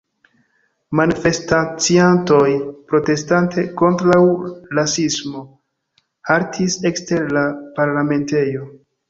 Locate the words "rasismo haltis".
4.79-6.81